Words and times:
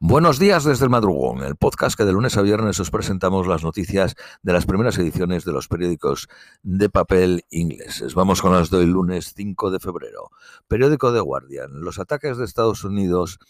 Buenos 0.00 0.38
días 0.38 0.62
desde 0.62 0.84
el 0.84 0.90
madrugón, 0.90 1.42
el 1.42 1.56
podcast 1.56 1.98
que 1.98 2.04
de 2.04 2.12
lunes 2.12 2.36
a 2.36 2.42
viernes 2.42 2.78
os 2.78 2.92
presentamos 2.92 3.48
las 3.48 3.64
noticias 3.64 4.14
de 4.42 4.52
las 4.52 4.64
primeras 4.64 4.96
ediciones 4.96 5.44
de 5.44 5.50
los 5.50 5.66
periódicos 5.66 6.28
de 6.62 6.88
papel 6.88 7.44
ingleses. 7.50 8.14
Vamos 8.14 8.40
con 8.40 8.52
las 8.52 8.70
de 8.70 8.86
lunes 8.86 9.32
5 9.34 9.72
de 9.72 9.80
febrero. 9.80 10.30
Periódico 10.68 11.12
The 11.12 11.18
Guardian. 11.18 11.80
Los 11.80 11.98
ataques 11.98 12.38
de 12.38 12.44
Estados 12.44 12.84
Unidos 12.84 13.40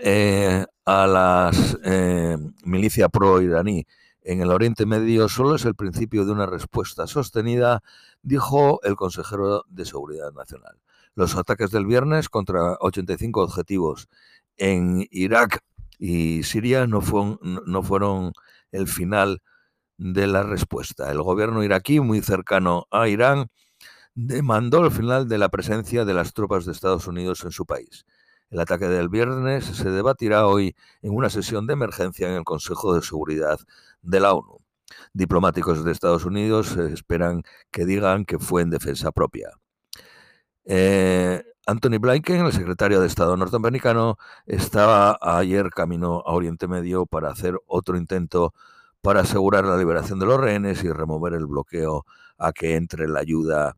eh, 0.00 0.66
a 0.84 1.06
la 1.08 1.50
eh, 1.82 2.38
milicia 2.62 3.08
pro-iraní 3.08 3.88
en 4.22 4.40
el 4.40 4.52
Oriente 4.52 4.86
Medio 4.86 5.28
solo 5.28 5.56
es 5.56 5.64
el 5.64 5.74
principio 5.74 6.24
de 6.24 6.30
una 6.30 6.46
respuesta 6.46 7.08
sostenida, 7.08 7.82
dijo 8.22 8.80
el 8.84 8.94
consejero 8.94 9.64
de 9.68 9.84
Seguridad 9.84 10.32
Nacional. 10.32 10.78
Los 11.16 11.36
ataques 11.36 11.70
del 11.70 11.86
viernes 11.86 12.28
contra 12.28 12.76
85 12.80 13.42
objetivos 13.42 14.08
en 14.56 15.06
Irak 15.10 15.60
y 15.98 16.42
Siria 16.42 16.86
no 16.86 17.00
fueron, 17.00 18.32
el 18.72 18.88
final 18.88 19.42
de 19.96 20.26
la 20.26 20.42
respuesta. 20.42 21.10
El 21.10 21.22
gobierno 21.22 21.62
iraquí, 21.62 22.00
muy 22.00 22.20
cercano 22.20 22.86
a 22.90 23.08
Irán, 23.08 23.50
demandó 24.14 24.84
el 24.84 24.90
final 24.90 25.28
de 25.28 25.38
la 25.38 25.48
presencia 25.48 26.04
de 26.04 26.14
las 26.14 26.32
tropas 26.34 26.64
de 26.64 26.72
Estados 26.72 27.06
Unidos 27.06 27.44
en 27.44 27.52
su 27.52 27.66
país. 27.66 28.04
El 28.50 28.60
ataque 28.60 28.86
del 28.86 29.08
viernes 29.08 29.64
se 29.64 29.90
debatirá 29.90 30.46
hoy 30.46 30.76
en 31.02 31.14
una 31.14 31.30
sesión 31.30 31.66
de 31.66 31.72
emergencia 31.72 32.28
en 32.28 32.34
el 32.34 32.44
Consejo 32.44 32.94
de 32.94 33.02
Seguridad 33.02 33.58
de 34.02 34.20
la 34.20 34.34
ONU. 34.34 34.60
Diplomáticos 35.12 35.84
de 35.84 35.92
Estados 35.92 36.24
Unidos 36.24 36.76
esperan 36.76 37.42
que 37.70 37.84
digan 37.84 38.24
que 38.24 38.38
fue 38.38 38.62
en 38.62 38.70
defensa 38.70 39.10
propia. 39.12 39.50
Eh, 40.64 41.42
Anthony 41.66 41.98
Blinken, 41.98 42.44
el 42.44 42.52
secretario 42.52 43.00
de 43.00 43.06
Estado 43.06 43.36
norteamericano, 43.38 44.18
estaba 44.46 45.18
ayer 45.22 45.70
camino 45.70 46.22
a 46.26 46.32
Oriente 46.32 46.68
Medio 46.68 47.06
para 47.06 47.30
hacer 47.30 47.58
otro 47.66 47.96
intento 47.96 48.52
para 49.00 49.20
asegurar 49.20 49.64
la 49.64 49.78
liberación 49.78 50.18
de 50.18 50.26
los 50.26 50.40
rehenes 50.40 50.84
y 50.84 50.90
remover 50.90 51.32
el 51.32 51.46
bloqueo 51.46 52.04
a 52.38 52.52
que 52.52 52.76
entre 52.76 53.08
la 53.08 53.20
ayuda 53.20 53.76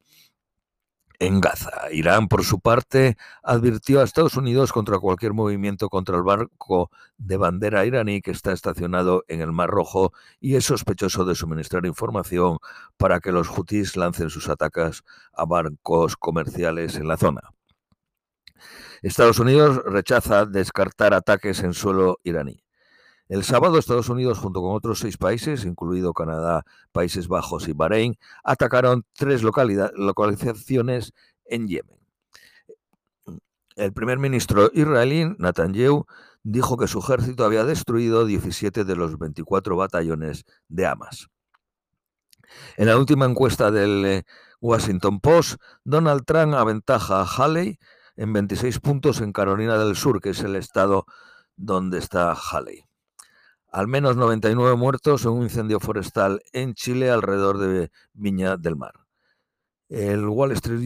en 1.21 1.41
Gaza. 1.41 1.71
Irán, 1.93 2.29
por 2.29 2.45
su 2.45 2.61
parte, 2.61 3.17
advirtió 3.43 4.01
a 4.01 4.05
Estados 4.05 4.37
Unidos 4.37 4.73
contra 4.73 4.99
cualquier 4.99 5.33
movimiento 5.33 5.89
contra 5.89 6.17
el 6.17 6.23
barco 6.25 6.91
de 7.19 7.37
bandera 7.37 7.87
iraní 7.87 8.21
que 8.21 8.33
está 8.33 8.53
estacionado 8.53 9.25
en 9.29 9.41
el 9.41 9.53
Mar 9.53 9.71
Rojo 9.71 10.13
y 10.41 10.57
es 10.57 10.65
sospechoso 10.65 11.25
de 11.25 11.37
suministrar 11.37 11.87
información 11.87 12.59
para 12.97 13.21
que 13.21 13.33
los 13.33 13.49
hutis 13.57 13.97
lancen 13.97 14.31
sus 14.31 14.49
ataques 14.49 15.05
a 15.33 15.45
barcos 15.45 16.17
comerciales 16.17 16.97
en 16.97 17.09
la 17.09 17.17
zona. 17.17 17.56
Estados 19.03 19.39
Unidos 19.39 19.83
rechaza 19.85 20.47
descartar 20.47 21.15
ataques 21.15 21.63
en 21.63 21.75
suelo 21.75 22.19
iraní. 22.25 22.63
El 23.29 23.43
sábado 23.43 23.79
Estados 23.79 24.09
Unidos, 24.09 24.39
junto 24.39 24.63
con 24.63 24.75
otros 24.75 25.01
seis 25.01 25.17
países, 25.17 25.65
incluido 25.65 26.13
Canadá, 26.13 26.65
Países 26.93 27.27
Bajos 27.27 27.67
y 27.67 27.73
Bahrein, 27.73 28.17
atacaron 28.45 29.05
tres 29.15 29.43
localizaciones 29.43 31.13
en 31.45 31.67
Yemen. 31.67 31.99
El 33.75 33.93
primer 33.93 34.19
ministro 34.19 34.71
israelí, 34.73 35.25
Netanyahu, 35.39 36.07
dijo 36.45 36.77
que 36.77 36.87
su 36.87 37.01
ejército 37.01 37.45
había 37.45 37.65
destruido 37.65 38.25
17 38.25 38.85
de 38.85 38.97
los 38.97 39.19
24 39.19 39.77
batallones 39.77 40.45
de 40.69 40.87
Hamas. 40.87 41.29
En 42.77 42.87
la 42.87 42.97
última 42.97 43.27
encuesta 43.27 43.73
del 43.73 44.05
eh, 44.05 44.23
Washington 44.61 45.21
Post, 45.21 45.61
Donald 45.85 46.25
Trump 46.25 46.55
aventaja 46.55 47.21
a 47.21 47.25
Haley 47.27 47.79
en 48.17 48.33
26 48.33 48.81
puntos 48.81 49.21
en 49.21 49.33
Carolina 49.33 49.79
del 49.79 49.97
Sur, 49.97 50.21
que 50.21 50.31
es 50.31 50.41
el 50.41 50.57
estado 50.57 51.07
donde 51.57 51.99
está 51.99 52.33
Haley. 52.33 52.85
Al 53.71 53.89
menos 53.89 54.17
99 54.17 54.77
muertos 54.77 55.25
en 55.25 55.33
un 55.33 55.43
incendio 55.43 55.81
forestal 55.81 56.43
en 56.53 56.75
Chile 56.75 57.11
alrededor 57.11 57.59
de 57.59 57.91
Viña 58.15 58.57
del 58.57 58.77
Mar. 58.77 58.95
El 59.89 60.27
Wall 60.27 60.53
Street 60.53 60.81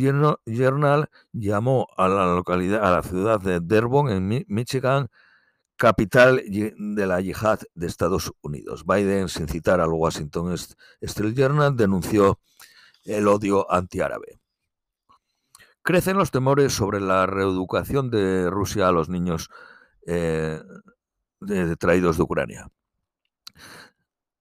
Journal 0.44 1.08
llamó 1.32 1.86
a 1.96 2.08
la 2.08 2.34
localidad, 2.34 2.84
a 2.84 2.90
la 2.90 3.02
ciudad 3.02 3.40
de 3.40 3.60
Dearborn, 3.60 4.10
en 4.10 4.44
Michigan, 4.48 5.08
capital 5.76 6.42
de 6.46 7.06
la 7.06 7.20
yihad 7.20 7.60
de 7.74 7.86
Estados 7.86 8.32
Unidos. 8.42 8.84
Biden, 8.84 9.28
sin 9.28 9.48
citar 9.48 9.80
al 9.80 9.90
Washington 9.90 10.54
Street 11.00 11.34
Journal, 11.34 11.74
denunció 11.76 12.38
el 13.04 13.26
odio 13.28 13.70
antiárabe. 13.72 14.39
Crecen 15.82 16.18
los 16.18 16.30
temores 16.30 16.74
sobre 16.74 17.00
la 17.00 17.26
reeducación 17.26 18.10
de 18.10 18.50
Rusia 18.50 18.88
a 18.88 18.92
los 18.92 19.08
niños 19.08 19.48
eh, 20.06 20.60
traídos 21.78 22.18
de 22.18 22.22
Ucrania. 22.22 22.68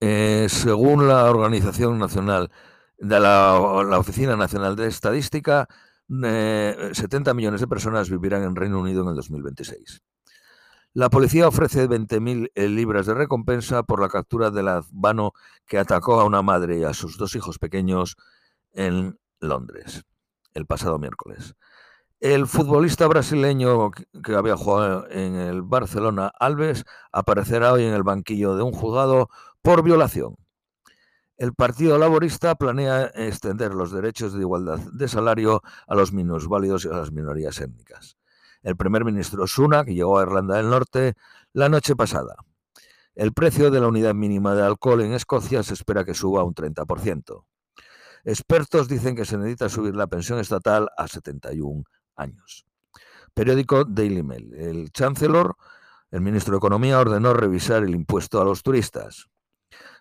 Eh, 0.01 0.47
según 0.49 1.07
la 1.07 1.25
Organización 1.25 1.97
Nacional 1.97 2.51
de 2.97 3.19
la, 3.19 3.57
Oficina 3.97 4.35
Nacional 4.35 4.75
de 4.75 4.87
Estadística, 4.87 5.67
70 6.09 7.31
eh, 7.31 7.33
millones 7.33 7.61
de 7.61 7.67
personas 7.67 8.09
vivirán 8.09 8.43
en 8.43 8.55
Reino 8.55 8.79
Unido 8.79 9.03
en 9.03 9.09
el 9.09 9.15
2026. 9.15 10.01
La 10.93 11.09
policía 11.09 11.47
ofrece 11.47 11.87
20.000 11.87 12.51
libras 12.69 13.05
de 13.05 13.13
recompensa 13.13 13.83
por 13.83 14.01
la 14.01 14.09
captura 14.09 14.51
del 14.51 14.67
afgano 14.67 15.33
que 15.65 15.77
atacó 15.77 16.19
a 16.19 16.25
una 16.25 16.41
madre 16.41 16.79
y 16.79 16.83
a 16.83 16.93
sus 16.93 17.17
dos 17.17 17.35
hijos 17.35 17.59
pequeños 17.59 18.17
en 18.73 19.17
Londres 19.39 20.03
el 20.53 20.65
pasado 20.65 20.99
miércoles. 20.99 21.55
El 22.19 22.47
futbolista 22.47 23.07
brasileño 23.07 23.91
que 23.91 24.35
había 24.35 24.57
jugado 24.57 25.09
en 25.09 25.35
el 25.35 25.61
Barcelona, 25.61 26.31
Alves, 26.37 26.83
aparecerá 27.13 27.71
hoy 27.71 27.85
en 27.85 27.93
el 27.93 28.03
banquillo 28.03 28.57
de 28.57 28.63
un 28.63 28.73
juzgado 28.73 29.29
por 29.61 29.83
violación. 29.83 30.35
El 31.37 31.53
Partido 31.53 31.97
Laborista 31.97 32.55
planea 32.55 33.05
extender 33.15 33.73
los 33.73 33.93
derechos 33.93 34.33
de 34.33 34.41
igualdad 34.41 34.79
de 34.91 35.07
salario 35.07 35.61
a 35.87 35.95
los 35.95 36.11
minusválidos 36.11 36.83
y 36.83 36.89
a 36.89 36.91
las 36.91 37.13
minorías 37.13 37.61
étnicas. 37.61 38.17
El 38.61 38.75
primer 38.75 39.05
ministro 39.05 39.47
Sunak 39.47 39.87
llegó 39.87 40.19
a 40.19 40.23
Irlanda 40.23 40.57
del 40.57 40.69
Norte 40.69 41.13
la 41.53 41.69
noche 41.69 41.95
pasada. 41.95 42.35
El 43.15 43.31
precio 43.31 43.71
de 43.71 43.79
la 43.79 43.87
unidad 43.87 44.13
mínima 44.13 44.53
de 44.55 44.63
alcohol 44.63 45.01
en 45.01 45.13
Escocia 45.13 45.63
se 45.63 45.73
espera 45.73 46.03
que 46.03 46.13
suba 46.13 46.43
un 46.43 46.53
30%. 46.53 47.45
Expertos 48.23 48.87
dicen 48.87 49.15
que 49.15 49.25
se 49.25 49.37
necesita 49.37 49.69
subir 49.69 49.95
la 49.95 50.07
pensión 50.07 50.39
estatal 50.39 50.89
a 50.97 51.07
71 51.07 51.83
años. 52.15 52.65
Periódico 53.33 53.85
Daily 53.85 54.23
Mail. 54.23 54.53
El 54.55 54.91
Chancellor, 54.91 55.55
el 56.11 56.21
ministro 56.21 56.53
de 56.53 56.57
Economía, 56.57 56.99
ordenó 56.99 57.33
revisar 57.33 57.83
el 57.83 57.95
impuesto 57.95 58.41
a 58.41 58.45
los 58.45 58.63
turistas. 58.63 59.27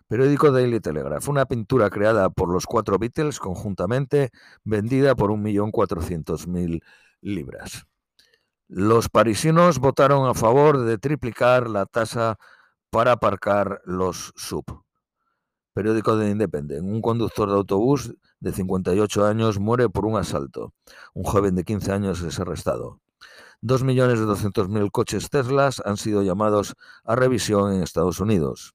Periódico 0.07 0.51
Daily 0.51 0.79
Telegraph. 0.79 1.27
Una 1.29 1.45
pintura 1.45 1.89
creada 1.89 2.29
por 2.29 2.49
los 2.51 2.65
cuatro 2.65 2.97
Beatles 2.97 3.39
conjuntamente, 3.39 4.31
vendida 4.63 5.15
por 5.15 5.31
1.400.000 5.31 6.81
libras. 7.21 7.85
Los 8.67 9.09
parisinos 9.09 9.79
votaron 9.79 10.27
a 10.27 10.33
favor 10.33 10.79
de 10.79 10.97
triplicar 10.97 11.69
la 11.69 11.85
tasa 11.85 12.37
para 12.89 13.13
aparcar 13.13 13.81
los 13.85 14.33
sub 14.35 14.83
periódico 15.79 16.17
de 16.17 16.29
Independent. 16.29 16.83
Un 16.83 17.01
conductor 17.01 17.47
de 17.47 17.55
autobús 17.55 18.13
de 18.41 18.51
58 18.51 19.25
años 19.25 19.59
muere 19.59 19.87
por 19.87 20.05
un 20.05 20.17
asalto. 20.17 20.73
Un 21.13 21.23
joven 21.23 21.55
de 21.55 21.63
15 21.63 21.93
años 21.93 22.21
es 22.21 22.37
arrestado. 22.37 22.99
2.200.000 23.61 24.91
coches 24.91 25.29
Teslas 25.29 25.81
han 25.85 25.95
sido 25.95 26.21
llamados 26.21 26.75
a 27.05 27.15
revisión 27.15 27.71
en 27.71 27.81
Estados 27.81 28.19
Unidos. 28.19 28.73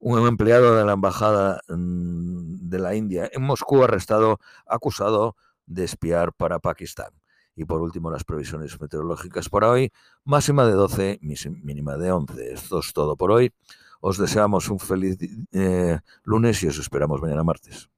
Un 0.00 0.28
empleado 0.28 0.76
de 0.76 0.84
la 0.84 0.92
Embajada 0.92 1.62
mm, 1.66 2.68
de 2.68 2.78
la 2.78 2.94
India 2.94 3.30
en 3.32 3.40
Moscú 3.40 3.82
arrestado 3.82 4.38
acusado 4.66 5.34
de 5.64 5.84
espiar 5.84 6.34
para 6.34 6.58
Pakistán. 6.58 7.12
Y 7.56 7.64
por 7.64 7.80
último, 7.80 8.10
las 8.10 8.24
previsiones 8.24 8.78
meteorológicas 8.78 9.48
para 9.48 9.70
hoy. 9.70 9.92
Máxima 10.24 10.66
de 10.66 10.72
12, 10.72 11.20
mínima 11.22 11.96
de 11.96 12.12
11. 12.12 12.52
Esto 12.52 12.80
es 12.80 12.92
todo 12.92 13.16
por 13.16 13.30
hoy. 13.30 13.50
Os 14.00 14.16
deseamos 14.18 14.68
un 14.70 14.78
feliz 14.78 15.18
eh, 15.52 15.98
lunes 16.22 16.62
e 16.62 16.66
os 16.70 16.78
esperamos 16.78 17.20
mañana 17.20 17.42
martes. 17.42 17.90